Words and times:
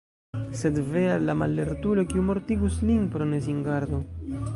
Sed 0.59 0.77
ve 0.93 1.03
al 1.15 1.27
la 1.29 1.35
mallertulo, 1.41 2.05
kiu 2.13 2.23
mortigus 2.31 2.79
lin 2.89 3.05
pro 3.17 3.29
nesingardo! 3.35 4.01